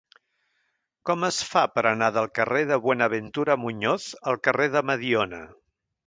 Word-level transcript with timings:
Com 1.09 1.25
es 1.27 1.41
fa 1.49 1.61
per 1.73 1.83
anar 1.89 2.07
del 2.15 2.29
carrer 2.39 2.63
de 2.71 2.79
Buenaventura 2.85 3.57
Muñoz 3.65 4.07
al 4.31 4.39
carrer 4.49 4.67
de 4.77 4.83
Mediona? 4.93 5.43